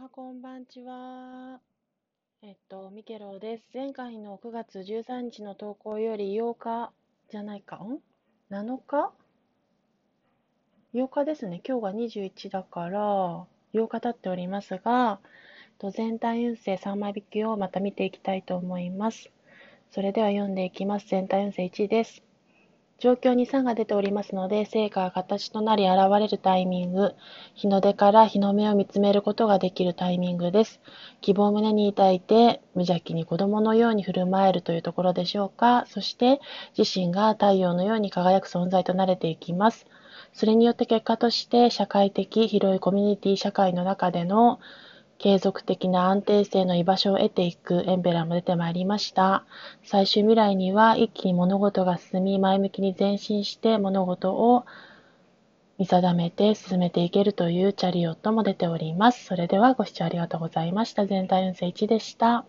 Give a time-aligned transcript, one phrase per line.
[0.00, 1.58] はこんばんちは。
[2.40, 3.64] えっと、ミケロです。
[3.74, 6.92] 前回の9月13日の投稿より8日
[7.28, 7.98] じゃないか、ん
[8.48, 9.10] ?7 日
[10.94, 11.60] ?8 日ですね。
[11.66, 15.18] 今日が21だから8日経っておりますが、
[15.78, 19.32] と全体運勢3枚引きをまた見ていきたいと思います。
[19.90, 21.08] それでは読んでいきます。
[21.08, 22.22] 全体運勢1です。
[23.00, 27.14] 状況に差が出ておりますので、成果が形となり現れるタイミング、
[27.54, 30.80] 日の出から日の目を見つめることができるタイミングです。
[31.20, 35.86] 希望を胸に抱いて、無邪気に子供のように振る舞えるというところでしょうか。
[35.86, 36.40] そして、
[36.76, 39.86] 自身が太陽のように輝く存在となれていきます。
[40.32, 44.58] それによって結果として、社会的、広いコミュニティ社会の中での
[45.18, 49.44] 継続的な安定性の居場所を得ていくエンペラーも出てまいりました。
[49.82, 54.64] 最終未来には一気に物事が進み、前向きに前進して物事を
[55.76, 59.24] 見定めて進めていけるというチャリオットも出ております。
[59.24, 61.04] それではご視聴ありがとうございました。
[61.04, 62.44] 全体運勢1でした。